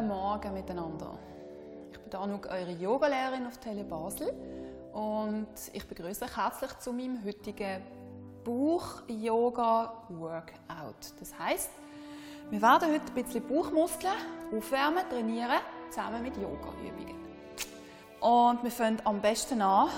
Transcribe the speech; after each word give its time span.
Guten 0.00 0.12
Morgen 0.12 0.54
miteinander. 0.54 1.18
Ich 1.92 1.98
bin 1.98 2.18
Anuk, 2.18 2.46
eure 2.46 2.70
Yogalehrerin 2.70 3.46
auf 3.46 3.58
Tele 3.58 3.84
Basel 3.84 4.32
und 4.94 5.48
ich 5.74 5.86
begrüße 5.86 6.24
euch 6.24 6.36
herzlich 6.38 6.78
zu 6.78 6.94
meinem 6.94 7.22
heutigen 7.22 7.82
Bauch 8.42 9.02
Yoga 9.08 9.92
Workout. 10.08 11.12
Das 11.18 11.38
heißt, 11.38 11.68
wir 12.48 12.62
werden 12.62 12.88
heute 12.90 13.12
ein 13.14 13.22
bisschen 13.22 13.46
Bauchmuskeln 13.46 14.14
aufwärmen, 14.56 15.04
trainieren, 15.10 15.60
zusammen 15.90 16.22
mit 16.22 16.34
Yoga-Übungen. 16.34 17.16
Und 18.20 18.64
wir 18.64 18.70
fangen 18.70 19.02
am 19.04 19.20
besten 19.20 19.60
an 19.60 19.90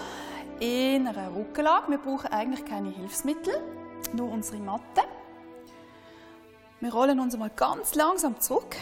in 0.58 1.06
einer 1.06 1.32
Rückenlage. 1.32 1.92
Wir 1.92 1.98
brauchen 1.98 2.26
eigentlich 2.32 2.64
keine 2.64 2.90
Hilfsmittel, 2.90 3.54
nur 4.12 4.32
unsere 4.32 4.58
Matte. 4.58 5.02
Wir 6.80 6.92
rollen 6.92 7.20
uns 7.20 7.36
mal 7.36 7.50
ganz 7.50 7.94
langsam 7.94 8.40
zurück. 8.40 8.74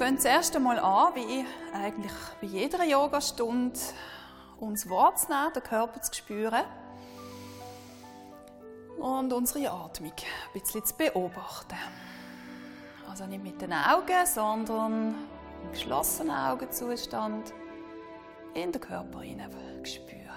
Fangen 0.00 0.18
zuerst 0.18 0.56
einmal 0.56 0.78
an, 0.78 1.14
wie 1.14 1.44
eigentlich 1.74 2.12
bei 2.40 2.46
jeder 2.46 2.82
Yogastunde, 2.84 3.78
uns 4.58 4.88
wahrzunehmen, 4.88 5.52
den 5.54 5.62
Körper 5.62 6.00
zu 6.00 6.14
spüren 6.14 6.64
und 8.98 9.30
unsere 9.30 9.70
Atmung 9.70 10.12
ein 10.12 10.52
bisschen 10.58 10.86
zu 10.86 10.96
beobachten. 10.96 11.76
Also 13.10 13.26
nicht 13.26 13.42
mit 13.42 13.60
den 13.60 13.74
Augen, 13.74 14.24
sondern 14.24 15.16
im 15.64 15.70
geschlossenen 15.70 16.34
Augenzustand 16.34 17.52
in 18.54 18.72
den 18.72 18.80
Körper 18.80 19.20
hinein 19.20 19.84
spüren. 19.84 20.30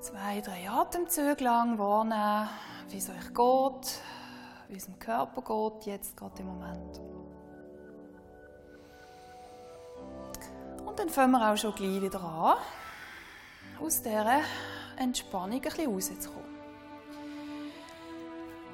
Zwei, 0.00 0.40
drei 0.42 0.70
Atemzüge 0.70 1.42
lang 1.42 1.76
wahrnehmen, 1.76 2.48
wie 2.88 2.98
es 2.98 3.10
euch 3.10 3.34
geht, 3.34 4.00
dem 4.78 4.98
Körper 4.98 5.42
geht, 5.42 5.86
jetzt 5.86 6.16
gerade 6.16 6.40
im 6.40 6.46
Moment. 6.46 7.00
Und 10.84 10.98
dann 10.98 11.08
fangen 11.08 11.32
wir 11.32 11.52
auch 11.52 11.56
schon 11.56 11.74
gleich 11.74 12.02
wieder 12.02 12.20
an, 12.20 12.56
aus 13.84 14.02
dieser 14.02 14.40
Entspannung 14.96 15.56
ein 15.56 15.60
bisschen 15.60 15.92
rauszukommen. 15.92 16.52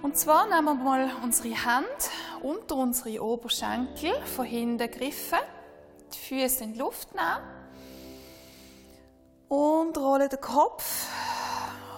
Und 0.02 0.16
zwar 0.16 0.46
nehmen 0.46 0.64
wir 0.64 0.74
mal 0.74 1.10
unsere 1.22 1.48
Hände 1.48 1.88
unter 2.42 2.76
unsere 2.76 3.22
Oberschenkel, 3.22 4.12
von 4.22 4.44
hinten 4.44 4.78
gegriffen, 4.78 5.38
die 6.12 6.19
Füße 6.19 6.64
in 6.64 6.72
die 6.74 6.78
Luft 6.78 7.08
nehmen 7.14 7.58
und 9.48 9.96
rollen 9.98 10.28
den 10.28 10.41
Kopf 10.41 11.08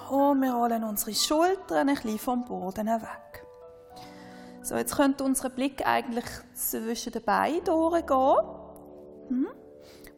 und 0.08 0.40
wir 0.40 0.52
rollen 0.52 0.84
unsere 0.84 1.14
Schultern 1.14 1.88
ein 1.88 1.94
bisschen 1.94 2.18
vom 2.18 2.44
Boden 2.44 2.86
weg. 2.86 3.29
So, 4.62 4.76
jetzt 4.76 4.96
könnte 4.96 5.24
unser 5.24 5.48
Blick 5.48 5.86
eigentlich 5.86 6.26
zwischen 6.54 7.12
den 7.12 7.22
Beinen 7.22 7.64
durchgehen. 7.64 8.36
Hm? 9.28 9.48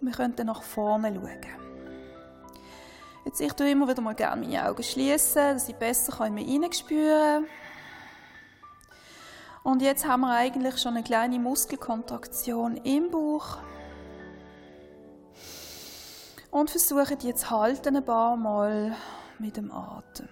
Wir 0.00 0.12
könnten 0.12 0.46
nach 0.46 0.62
vorne 0.62 1.14
schauen. 1.14 1.62
Jetzt 3.24 3.40
ich 3.40 3.52
tue 3.52 3.70
immer 3.70 3.88
wieder 3.88 4.02
mal 4.02 4.16
gerne 4.16 4.44
meine 4.44 4.68
Augen 4.68 4.82
schließen, 4.82 5.54
dass 5.54 5.68
ich 5.68 5.76
besser 5.76 6.26
in 6.26 6.34
mich 6.34 6.48
hineinspüren 6.48 7.44
kann. 7.44 7.50
Und 9.62 9.80
jetzt 9.80 10.06
haben 10.06 10.22
wir 10.22 10.34
eigentlich 10.34 10.78
schon 10.78 10.96
eine 10.96 11.04
kleine 11.04 11.38
Muskelkontraktion 11.38 12.78
im 12.78 13.10
Bauch. 13.12 13.58
Und 16.50 16.68
versuchen 16.68 17.18
jetzt 17.20 17.48
halten 17.48 17.96
ein 17.96 18.04
paar 18.04 18.36
Mal 18.36 18.96
mit 19.38 19.56
dem 19.56 19.70
Atem. 19.70 20.28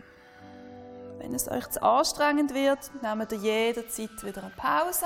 Wenn 1.21 1.35
es 1.35 1.49
euch 1.51 1.69
zu 1.69 1.83
anstrengend 1.83 2.55
wird, 2.55 2.79
nehmt 3.03 3.31
ihr 3.33 3.39
jederzeit 3.39 4.25
wieder 4.25 4.43
eine 4.43 4.53
Pause 4.57 5.05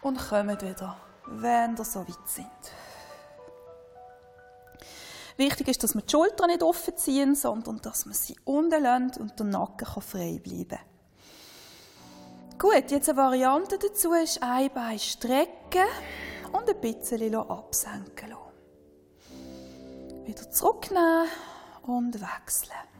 und 0.00 0.16
kommt 0.16 0.62
wieder, 0.62 0.96
wenn 1.26 1.76
ihr 1.76 1.84
so 1.84 2.06
weit 2.06 2.28
sind. 2.28 2.46
Wichtig 5.36 5.66
ist, 5.66 5.82
dass 5.82 5.96
wir 5.96 6.02
die 6.02 6.10
Schultern 6.12 6.50
nicht 6.50 6.62
offen 6.62 6.96
ziehen, 6.96 7.34
sondern 7.34 7.80
dass 7.80 8.06
wir 8.06 8.14
sie 8.14 8.36
unten 8.44 8.80
lassen 8.80 9.20
und 9.20 9.36
der 9.40 9.46
Nacken 9.46 10.02
frei 10.02 10.40
bleiben 10.40 10.68
kann. 10.68 10.78
Gut, 12.60 12.92
jetzt 12.92 13.08
eine 13.08 13.18
Variante 13.18 13.76
dazu 13.76 14.12
ist 14.12 14.40
ein 14.40 14.72
Bein 14.72 15.00
strecken 15.00 15.88
und 16.52 16.70
ein 16.70 16.80
bisschen 16.80 17.34
absenken 17.34 18.30
lassen. 18.30 20.26
Wieder 20.26 20.48
zurücknehmen 20.48 21.26
und 21.82 22.14
wechseln. 22.20 22.97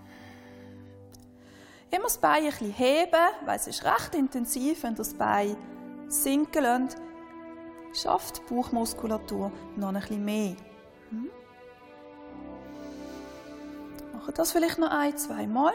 Immer 1.91 2.05
das 2.05 2.19
Bein 2.19 2.45
ein 2.45 2.51
bisschen 2.51 2.73
heben, 2.73 3.31
weil 3.45 3.57
es 3.57 3.67
ist 3.67 3.85
recht 3.85 4.15
intensiv, 4.15 4.83
wenn 4.83 4.95
das 4.95 5.15
Bein 5.15 5.57
sinken 6.09 6.63
lässt, 6.63 6.99
schafft 7.95 8.39
die 8.39 8.55
Bauchmuskulatur 8.55 9.51
noch 9.77 9.89
ein 9.89 9.95
bisschen 9.95 10.25
mehr. 10.25 10.57
Hm? 11.11 11.31
Machen 14.13 14.35
das 14.35 14.53
vielleicht 14.53 14.79
noch 14.79 14.91
ein, 14.91 15.17
zwei 15.17 15.47
Mal. 15.47 15.73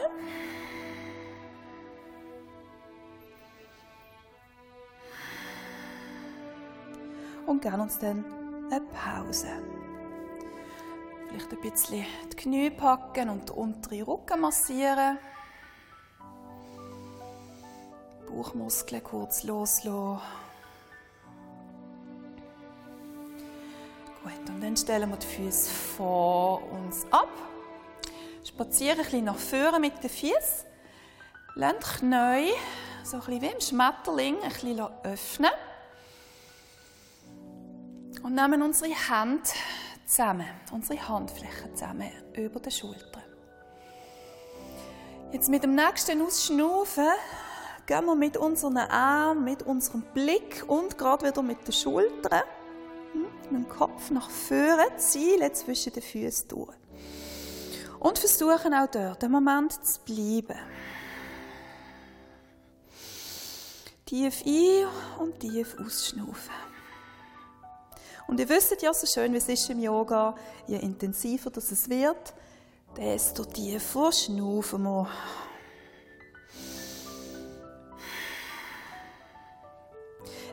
und 7.46 7.62
geben 7.62 7.80
uns 7.80 7.98
dann 7.98 8.24
eine 8.70 8.80
Pause. 8.80 9.48
Vielleicht 11.28 11.52
ein 11.52 11.60
bisschen 11.60 12.06
die 12.32 12.36
Knie 12.36 12.70
packen 12.70 13.28
und 13.28 13.48
den 13.48 13.56
unteren 13.56 14.02
Rücken 14.02 14.40
massieren. 14.40 15.18
Bauchmuskeln 18.34 19.02
kurz 19.04 19.44
loslassen. 19.44 20.20
Gut, 24.22 24.48
und 24.48 24.60
dann 24.60 24.76
stellen 24.76 25.10
wir 25.10 25.16
die 25.16 25.26
Füße 25.26 25.70
vor 25.70 26.62
uns 26.72 27.06
ab. 27.10 27.28
Spazieren 28.44 28.98
ein 28.98 29.04
bisschen 29.04 29.24
nach 29.24 29.36
vorne 29.36 29.78
mit 29.78 30.02
den 30.02 30.10
Füßen. 30.10 30.66
Lassen 31.54 31.76
die 31.78 31.98
Knie 31.98 32.52
so 33.04 33.16
ein 33.16 33.20
bisschen 33.20 33.42
wie 33.42 33.46
im 33.46 33.60
Schmetterling 33.60 34.42
ein 34.42 34.52
bisschen 34.52 34.80
öffnen 35.04 35.50
und 38.22 38.34
nehmen 38.34 38.62
unsere 38.62 38.90
Hände 38.90 39.48
zusammen, 40.06 40.46
unsere 40.72 41.08
Handflächen 41.08 41.76
zusammen 41.76 42.10
über 42.32 42.58
den 42.58 42.72
Schultern. 42.72 43.22
Jetzt 45.32 45.48
mit 45.48 45.62
dem 45.62 45.74
nächsten 45.74 46.22
Ausschnaufen 46.22 47.10
gehen 47.86 48.06
wir 48.06 48.14
mit 48.14 48.36
unseren 48.36 48.76
Armen, 48.78 49.44
mit 49.44 49.62
unserem 49.62 50.02
Blick 50.14 50.64
und 50.66 50.96
gerade 50.96 51.26
wieder 51.26 51.42
mit 51.42 51.66
den 51.66 51.72
Schultern, 51.72 52.42
hm, 53.12 53.26
mit 53.50 53.64
dem 53.64 53.68
Kopf 53.68 54.10
nach 54.10 54.30
vorne, 54.30 54.96
zielen 54.96 55.54
zwischen 55.54 55.92
den 55.92 56.02
Füßen 56.02 56.48
durch. 56.48 56.74
Und 58.00 58.18
versuchen 58.18 58.74
auch 58.74 58.90
dort 58.90 59.22
einen 59.24 59.32
Moment 59.32 59.72
zu 59.72 60.00
bleiben. 60.00 60.58
Tief 64.06 64.42
ein 64.46 64.86
und 65.18 65.40
tief 65.40 65.76
ausschnaufen. 65.78 66.52
Und 68.26 68.40
ihr 68.40 68.48
wisst 68.48 68.80
ja 68.80 68.92
so 68.92 69.06
schön, 69.06 69.32
wie 69.32 69.38
es 69.38 69.48
ist 69.48 69.68
im 69.70 69.80
Yoga, 69.80 70.34
je 70.66 70.78
intensiver 70.78 71.50
das 71.50 71.70
es 71.70 71.88
wird, 71.88 72.34
desto 72.96 73.44
tiefer 73.44 74.12
schnaufen 74.12 74.82
wir. 74.82 75.08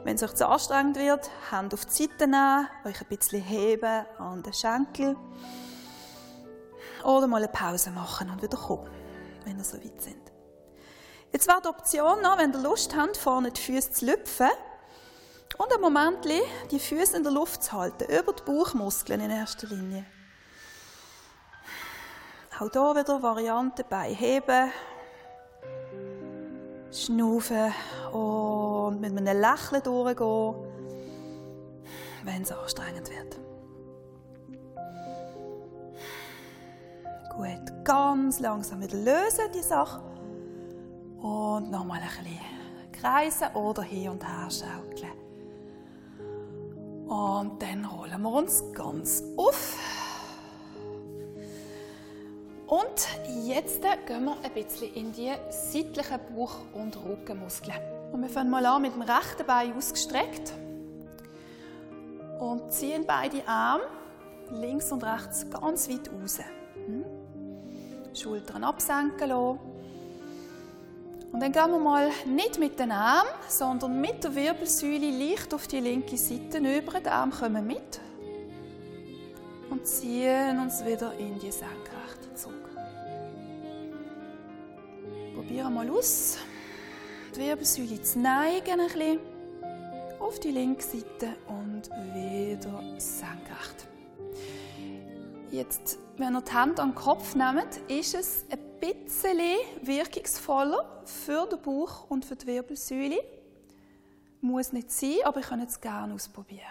Wenn 0.04 0.16
es 0.16 0.24
euch 0.24 0.34
zu 0.34 0.48
anstrengend 0.48 0.98
wird, 0.98 1.30
Hand 1.52 1.74
auf 1.74 1.86
die 1.86 1.92
Seite 1.92 2.28
nehmen, 2.28 2.68
euch 2.86 3.02
ein 3.02 3.08
bisschen 3.08 3.42
heben 3.42 4.06
an 4.18 4.42
den 4.42 4.54
Schenkel. 4.54 5.16
Oder 7.04 7.28
mal 7.28 7.38
eine 7.38 7.48
Pause 7.48 7.92
machen 7.92 8.30
und 8.30 8.42
wieder 8.42 8.58
kommen, 8.58 8.90
wenn 9.46 9.58
ihr 9.58 9.64
so 9.64 9.78
weit 9.78 10.02
sind. 10.02 10.32
Jetzt 11.32 11.48
wäre 11.48 11.62
die 11.62 11.68
Option 11.68 12.22
noch, 12.22 12.38
wenn 12.38 12.52
ihr 12.52 12.60
Lust 12.60 12.96
habt, 12.96 13.16
vorne 13.16 13.52
die 13.52 13.62
Füße 13.62 13.92
zu 13.92 14.06
lüpfen, 14.06 14.50
und 15.58 15.74
ein 15.74 15.82
Moment 15.82 16.26
die 16.72 16.80
Füße 16.80 17.16
in 17.16 17.24
der 17.24 17.32
Luft 17.32 17.64
zu 17.64 17.74
halten, 17.74 18.06
über 18.12 18.34
die 18.34 18.44
Bauchmuskeln 18.44 19.22
in 19.22 19.30
erster 19.30 19.68
Linie. 19.68 20.06
Auch 22.60 22.72
hier 22.72 22.96
wieder 22.96 23.22
Variante 23.22 23.84
bei 23.84 24.14
heben, 24.14 24.72
schnaufen 26.92 27.74
und 28.12 28.71
mit 28.90 29.18
einem 29.18 29.40
Lächeln 29.40 29.84
durchgehen, 29.84 30.56
wenn 32.24 32.42
es 32.42 32.52
anstrengend 32.52 33.10
wird. 33.10 33.38
Gut, 37.36 37.86
ganz 37.86 38.40
langsam 38.40 38.82
wieder 38.82 38.98
lösen 38.98 39.52
die 39.54 39.62
Sache 39.62 40.02
und 41.22 41.72
nochmal 41.72 42.00
ein 42.02 42.24
bisschen 42.24 42.40
kreisen 42.92 43.56
oder 43.56 43.84
hin 43.84 44.10
und 44.10 44.24
her 44.24 44.50
schaukeln. 44.50 45.12
Und 47.08 47.62
dann 47.62 47.86
rollen 47.86 48.22
wir 48.22 48.32
uns 48.32 48.64
ganz 48.74 49.24
auf. 49.38 49.78
Und 52.68 53.08
jetzt 53.44 53.82
gehen 53.82 54.24
wir 54.24 54.38
ein 54.44 54.54
bisschen 54.54 54.94
in 54.94 55.12
die 55.12 55.32
seitlichen 55.50 56.20
Bauch- 56.34 56.74
und 56.74 56.96
Rückenmuskeln. 57.04 58.01
Und 58.12 58.22
wir 58.22 58.30
fangen 58.30 58.50
mal 58.50 58.66
an 58.66 58.82
mit 58.82 58.94
dem 58.94 59.02
rechten 59.02 59.46
Bein 59.46 59.76
ausgestreckt 59.76 60.54
und 62.40 62.72
ziehen 62.74 63.06
beide 63.06 63.48
Arme 63.48 63.84
links 64.50 64.92
und 64.92 65.04
rechts 65.04 65.50
ganz 65.50 65.90
weit 65.90 66.10
raus. 66.12 66.40
Hm? 66.86 67.06
Schultern 68.14 68.64
absenken 68.64 69.30
lassen. 69.30 69.60
Und 71.32 71.40
dann 71.40 71.52
gehen 71.54 71.72
wir 71.72 71.80
mal 71.80 72.10
nicht 72.26 72.60
mit 72.60 72.78
den 72.78 72.92
Armen, 72.92 73.30
sondern 73.48 74.02
mit 74.02 74.24
der 74.24 74.36
Wirbelsäule 74.36 75.12
leicht 75.12 75.54
auf 75.54 75.66
die 75.68 75.80
linke 75.80 76.18
Seite 76.18 76.58
über. 76.58 77.00
Die 77.00 77.08
Arme 77.08 77.32
kommen 77.32 77.66
mit 77.66 78.02
und 79.70 79.88
ziehen 79.88 80.60
uns 80.60 80.84
wieder 80.86 81.14
in 81.18 81.40
die 81.40 81.52
Senkrechte 81.52 82.36
zurück. 82.36 82.70
Probieren 85.34 85.74
mal 85.74 85.90
aus, 85.90 86.38
die 87.32 87.40
Wirbelsäule 87.40 88.02
zu 88.02 88.20
neigen 88.20 88.80
ein 88.80 88.88
bisschen 88.88 89.20
auf 90.20 90.40
die 90.40 90.52
linke 90.52 90.84
Seite 90.84 91.36
und 91.48 91.90
wieder 92.14 93.00
senkrecht. 93.00 93.88
Jetzt, 95.50 95.98
wenn 96.18 96.36
ihr 96.36 96.42
die 96.42 96.54
Hände 96.54 96.82
an 96.82 96.90
den 96.90 96.96
Kopf 96.96 97.36
nehmt, 97.36 97.78
ist 97.90 98.16
es 98.16 98.46
ein 98.50 98.60
bisschen 98.80 99.40
wirkungsvoller 99.82 101.04
für 101.06 101.46
den 101.48 101.62
Bauch 101.62 102.10
und 102.10 102.24
für 102.24 102.36
die 102.36 102.48
Wirbelsäule. 102.48 103.24
Muss 104.42 104.72
nicht 104.72 104.92
sein, 104.92 105.18
aber 105.24 105.40
ich 105.42 105.48
kann 105.48 105.60
es 105.62 105.80
gerne 105.80 106.14
ausprobieren. 106.14 106.62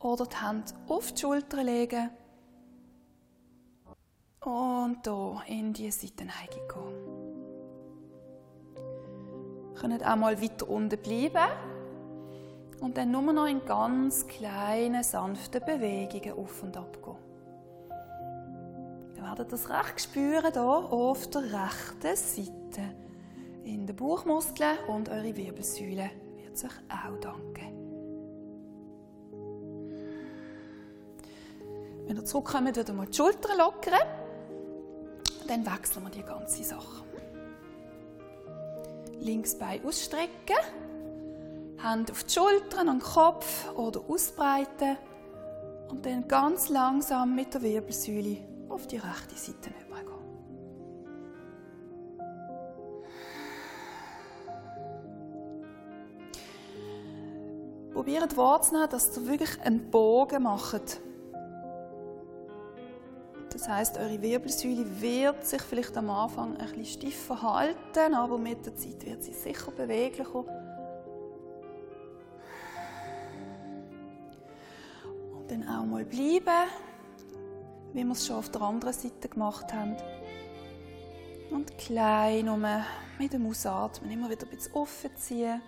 Oder 0.00 0.26
die 0.26 0.36
Hände 0.36 0.72
auf 0.88 1.12
die 1.12 1.20
Schulter 1.20 1.62
legen 1.62 2.10
und 4.40 5.00
hier 5.04 5.42
in 5.46 5.72
die 5.72 5.90
Seitenneigung 5.90 6.68
gehen. 6.68 6.97
Könnt 9.80 10.04
auch 10.04 10.16
mal 10.16 10.40
weiter 10.42 10.68
unten 10.68 10.98
bleiben 10.98 11.48
und 12.80 12.96
dann 12.96 13.10
nur 13.10 13.32
noch 13.32 13.46
in 13.46 13.64
ganz 13.64 14.26
kleinen, 14.26 15.02
sanften 15.02 15.64
Bewegungen 15.64 16.32
auf 16.32 16.62
und 16.62 16.76
ab 16.76 16.98
gehen. 17.02 17.16
Ihr 19.16 19.22
werdet 19.22 19.52
das 19.52 19.68
recht 19.68 20.00
spüren 20.00 20.52
hier 20.52 20.62
auf 20.62 21.28
der 21.30 21.42
rechten 21.42 22.16
Seite. 22.16 22.82
In 23.64 23.86
den 23.86 23.96
Bauchmuskeln 23.96 24.78
und 24.88 25.08
eure 25.08 25.36
Wirbelsäule 25.36 26.10
wird 26.42 26.56
sich 26.56 26.70
auch 26.88 27.20
danken. 27.20 27.78
Wenn 32.06 32.16
ihr 32.16 32.24
zurückkommt, 32.24 32.76
wieder 32.76 32.92
mal 32.94 33.06
die 33.06 33.16
Schultern 33.16 33.58
lockern. 33.58 34.00
Dann 35.46 35.66
wechseln 35.66 36.04
wir 36.04 36.10
die 36.10 36.22
ganze 36.22 36.64
Sache. 36.64 37.04
Links 39.20 39.56
Bein 39.56 39.84
ausstrecken. 39.84 40.56
Hände 41.82 42.12
auf 42.12 42.24
die 42.24 42.32
Schultern, 42.32 42.88
an 42.88 42.98
den 42.98 43.02
Kopf 43.02 43.72
oder 43.74 44.00
ausbreiten. 44.08 44.96
Und 45.88 46.04
dann 46.04 46.28
ganz 46.28 46.68
langsam 46.68 47.34
mit 47.34 47.54
der 47.54 47.62
Wirbelsäule 47.62 48.38
auf 48.68 48.86
die 48.86 48.96
rechte 48.96 49.34
Seite 49.36 49.70
übergehen. 49.86 50.08
Probiert 57.92 58.36
wahrzunehmen, 58.36 58.90
dass 58.90 59.16
ihr 59.16 59.26
wirklich 59.26 59.60
einen 59.62 59.90
Bogen 59.90 60.42
macht. 60.42 61.00
Das 63.58 63.68
heißt, 63.68 63.98
eure 63.98 64.22
Wirbelsäule 64.22 64.86
wird 65.00 65.44
sich 65.44 65.60
vielleicht 65.62 65.96
am 65.96 66.10
Anfang 66.10 66.56
ein 66.58 66.68
bisschen 66.68 66.84
stief 66.84 67.16
verhalten, 67.24 68.14
aber 68.14 68.38
mit 68.38 68.64
der 68.64 68.76
Zeit 68.76 69.04
wird 69.04 69.24
sie 69.24 69.32
sicher 69.32 69.72
beweglicher. 69.72 70.44
Und 75.34 75.50
dann 75.50 75.68
auch 75.68 75.84
mal 75.84 76.04
bleiben 76.04 76.68
wie 77.94 78.04
wir 78.04 78.12
es 78.12 78.28
schon 78.28 78.36
auf 78.36 78.48
der 78.50 78.62
anderen 78.62 78.92
Seite 78.92 79.28
gemacht 79.28 79.72
haben. 79.72 79.96
Und 81.50 81.76
klein 81.78 82.48
um 82.48 82.64
mit 83.18 83.32
dem 83.32 83.44
Ausatmen 83.44 84.12
immer 84.12 84.30
wieder 84.30 84.46
ein 84.46 84.50
bisschen 84.50 84.74
offen 84.74 85.10
ziehen. 85.16 85.60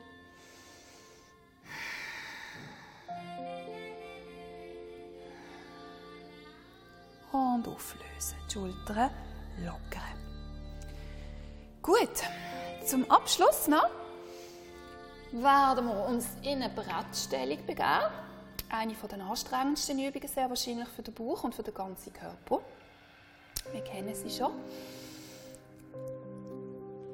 Und 7.32 7.68
auflösen. 7.68 8.36
Die 8.48 8.52
Schultern 8.52 9.10
lockern. 9.64 10.18
Gut, 11.82 12.22
zum 12.84 13.10
Abschluss 13.10 13.68
noch 13.68 13.88
werden 15.32 15.86
wir 15.86 16.06
uns 16.06 16.26
in 16.42 16.62
eine 16.62 16.70
Brettstellung 16.70 17.64
begeben 17.66 18.10
eine 18.70 18.94
der 18.94 19.20
anstrengendsten 19.20 19.98
Übungen 19.98 20.28
sehr 20.28 20.48
wahrscheinlich 20.48 20.88
für 20.88 21.02
den 21.02 21.14
Bauch 21.14 21.44
und 21.44 21.54
für 21.54 21.62
den 21.62 21.74
ganzen 21.74 22.12
Körper. 22.12 22.60
Wir 23.72 23.82
kennen 23.82 24.14
sie 24.14 24.30
schon. 24.30 24.52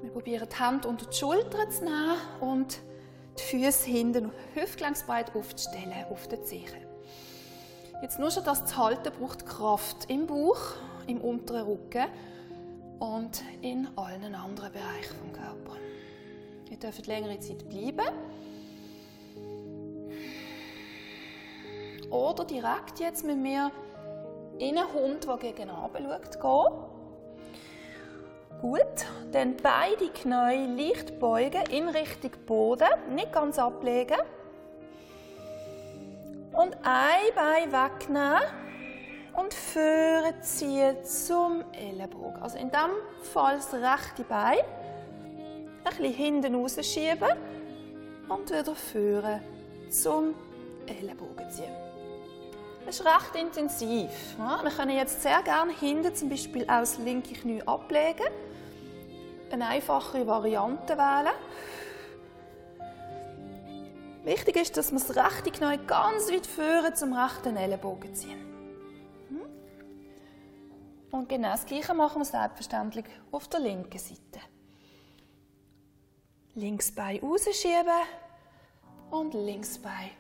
Wir 0.02 0.10
probieren 0.10 0.48
die 0.48 0.62
Hände 0.62 0.88
unter 0.88 1.06
die 1.06 1.16
Schultern 1.16 1.70
zu 1.70 1.84
nehmen 1.84 2.16
und 2.40 2.78
die 3.38 3.42
Füße 3.42 3.90
hinten 3.90 4.30
hüftgelenksbreit 4.54 5.34
aufzustellen 5.34 6.04
auf 6.10 6.28
den 6.28 6.44
Zehen. 6.44 6.85
Jetzt 8.02 8.18
nur 8.18 8.30
schon 8.30 8.44
das 8.44 8.66
zu 8.66 8.76
halten 8.76 9.10
braucht 9.18 9.46
Kraft 9.46 10.10
im 10.10 10.26
Bauch, 10.26 10.74
im 11.06 11.20
unteren 11.20 11.66
Rücken 11.66 12.06
und 12.98 13.42
in 13.62 13.88
allen 13.96 14.34
anderen 14.34 14.72
Bereichen 14.72 15.16
vom 15.18 15.32
Körper. 15.32 15.76
Ihr 16.70 16.76
dürft 16.76 17.06
längere 17.06 17.40
Zeit 17.40 17.68
bleiben. 17.68 18.06
Oder 22.10 22.44
direkt 22.44 23.00
jetzt 23.00 23.24
mit 23.24 23.38
mir 23.38 23.70
in 24.58 24.78
einen 24.78 24.92
Hund, 24.92 25.26
der 25.26 25.36
gegen 25.38 25.68
schaut, 25.68 26.40
gehen. 26.40 26.96
Gut, 28.60 29.06
dann 29.32 29.56
beide 29.62 30.08
Knie 30.10 30.66
leicht 30.76 31.18
beugen 31.18 31.62
in 31.70 31.88
Richtung 31.88 32.30
Boden, 32.46 32.88
nicht 33.14 33.32
ganz 33.32 33.58
ablegen. 33.58 34.18
Und 36.56 36.74
ein 36.82 37.34
Bein 37.34 37.70
wegnehmen 37.70 38.42
und 39.34 39.52
führen 39.52 40.42
ziehen 40.42 40.96
zum 41.04 41.62
Ellenbogen. 41.72 42.42
Also 42.42 42.58
in 42.58 42.70
diesem 42.70 42.90
Fall 43.32 43.56
das 43.56 43.74
rechte 43.74 44.24
Bein 44.24 44.58
ein 44.58 45.96
bisschen 45.96 46.12
hinten 46.14 46.54
rausschieben 46.54 47.28
und 48.28 48.50
wieder 48.50 48.74
führen 48.74 49.40
zum 49.90 50.34
Ellenbogen 50.86 51.50
ziehen. 51.50 51.74
Das 52.86 53.00
ist 53.00 53.06
recht 53.06 53.34
intensiv. 53.34 54.10
wir 54.38 54.70
können 54.70 54.96
jetzt 54.96 55.20
sehr 55.20 55.42
gerne 55.42 55.72
hinten 55.72 56.14
zum 56.14 56.28
Beispiel 56.28 56.62
auch 56.62 56.80
das 56.80 56.98
linke 56.98 57.34
Knie 57.34 57.62
ablegen. 57.66 58.26
Eine 59.50 59.66
einfache 59.66 60.26
Variante 60.26 60.96
wählen. 60.96 61.34
Wichtig 64.26 64.56
ist, 64.56 64.76
dass 64.76 64.90
wir 64.90 64.98
das 64.98 65.14
rechte 65.14 65.52
Knie 65.52 65.78
ganz 65.86 66.32
weit 66.32 66.48
führen 66.48 66.96
zum 66.96 67.12
rechten 67.12 67.56
Ellenbogen 67.56 68.12
ziehen. 68.12 68.40
Hm? 69.28 69.42
Und 71.12 71.28
genau 71.28 71.52
das 71.52 71.64
Gleiche 71.64 71.94
machen 71.94 72.22
wir 72.22 72.24
selbstverständlich 72.24 73.04
auf 73.30 73.46
der 73.46 73.60
linken 73.60 74.00
Seite. 74.00 74.40
Links 76.56 76.90
Bein 76.92 77.20
rausschieben 77.20 78.02
und 79.12 79.32
links 79.34 79.78
Bein 79.78 80.10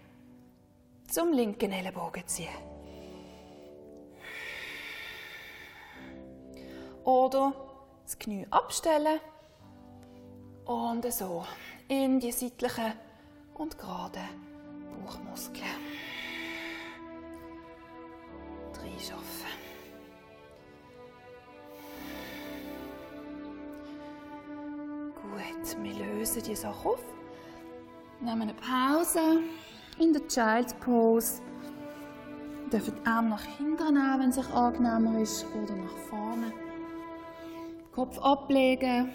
zum 1.10 1.32
linken 1.32 1.72
Ellenbogen 1.72 2.28
ziehen. 2.28 2.46
Oder 7.02 7.54
das 8.04 8.16
Knie 8.16 8.46
abstellen 8.50 9.18
und 10.64 11.12
so 11.12 11.44
in 11.88 12.20
die 12.20 12.30
seitlichen 12.30 12.92
und 13.58 13.78
geraden 13.78 14.28
Bauchmuskeln 14.90 15.64
reinschaffen. 18.80 19.46
Gut, 25.14 25.82
wir 25.82 25.94
lösen 25.94 26.42
die 26.42 26.54
Sache 26.54 26.88
auf, 26.88 27.02
nehmen 28.20 28.42
eine 28.42 28.54
Pause 28.54 29.40
in 29.98 30.12
der 30.12 30.26
Child's 30.28 30.74
Pose. 30.74 31.40
Ihr 32.64 32.70
dürft 32.70 32.92
die 32.98 33.06
Arme 33.06 33.30
nach 33.30 33.44
hinten 33.44 33.94
nehmen, 33.94 34.20
wenn 34.20 34.30
es 34.30 34.36
sich 34.36 34.48
angenehmer 34.48 35.20
ist, 35.20 35.46
oder 35.54 35.74
nach 35.74 35.96
vorne. 36.10 36.52
Kopf 37.94 38.18
ablegen 38.18 39.12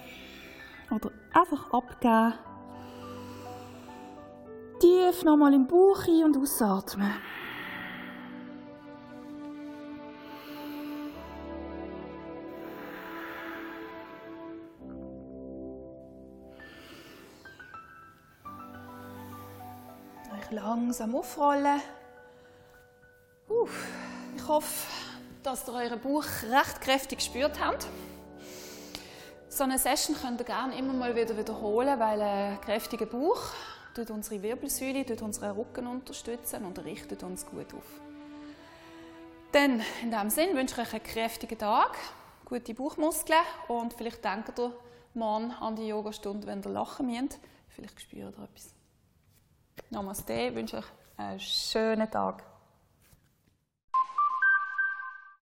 oder 0.90 1.12
einfach 1.34 1.72
abgeben. 1.72 2.34
Tief 4.82 5.24
nochmal 5.24 5.54
im 5.54 5.68
Bauch 5.68 6.08
ein- 6.08 6.24
und 6.24 6.38
ausatmen. 6.38 7.14
Euch 20.34 20.50
langsam 20.50 21.14
aufrollen. 21.14 21.80
Uff. 23.50 23.88
Ich 24.36 24.48
hoffe, 24.48 24.88
dass 25.44 25.68
ihr 25.68 25.76
euren 25.76 26.00
Bauch 26.00 26.26
recht 26.50 26.82
kräftig 26.82 27.20
gespürt 27.20 27.64
habt. 27.64 27.86
So 29.48 29.64
eine 29.64 29.78
Session 29.78 30.16
könnt 30.20 30.42
ihr 30.42 30.46
gerne 30.46 30.76
immer 30.76 30.94
mal 30.94 31.16
wieder 31.16 31.38
wiederholen, 31.38 32.00
weil 32.00 32.20
ein 32.20 32.62
kräftiger 32.62 33.06
Bauch 33.06 33.44
tut 33.94 34.12
unsere 34.12 34.42
Wirbelsäule, 34.42 35.06
tut 35.06 35.22
unseren 35.22 35.56
Rücken 35.56 35.88
unterstützen 35.88 36.66
und 36.66 36.84
richtet 36.84 37.24
uns 37.24 37.46
gut 37.46 37.74
auf. 37.74 38.02
Dann, 39.52 39.82
in 40.02 40.12
diesem 40.12 40.30
Sinne, 40.30 40.56
wünsche 40.56 40.82
ich 40.82 40.88
euch 40.88 40.94
einen 40.94 41.04
kräftigen 41.04 41.58
Tag, 41.58 41.98
gute 42.46 42.74
Bauchmuskeln 42.74 43.42
und 43.68 43.94
vielleicht 43.94 44.24
denkt 44.24 44.58
ihr 44.60 44.74
morgen 45.14 45.52
an 45.52 45.76
die 45.76 45.88
Yogastunde, 45.88 46.48
wenn 46.48 46.62
ihr 46.62 46.70
lachen 46.70 47.08
müsst. 47.08 47.40
Vielleicht 47.70 48.00
spürt 48.00 48.38
ihr 48.38 48.44
etwas. 48.44 48.74
Namaste, 49.90 50.56
wünsche 50.56 50.78
euch 50.78 50.86
einen 51.18 51.40
schönen 51.40 52.10
Tag. 52.10 52.51